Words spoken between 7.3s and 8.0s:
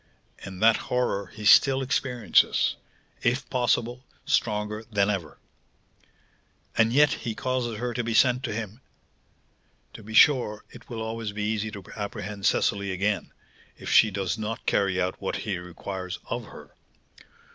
causes her